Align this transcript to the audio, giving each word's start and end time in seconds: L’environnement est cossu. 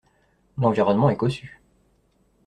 L’environnement 0.57 1.11
est 1.11 1.15
cossu. 1.15 1.61